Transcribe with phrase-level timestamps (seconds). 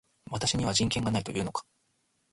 [0.31, 1.61] 私には人権がないと言うのか